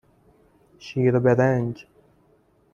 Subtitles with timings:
[0.79, 1.87] شیر برنج